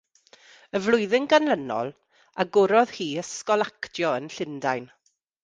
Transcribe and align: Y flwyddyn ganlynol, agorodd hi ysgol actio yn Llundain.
Y 0.77 0.79
flwyddyn 0.85 1.27
ganlynol, 1.33 1.91
agorodd 2.45 2.95
hi 3.01 3.07
ysgol 3.25 3.67
actio 3.67 4.17
yn 4.23 4.33
Llundain. 4.39 4.91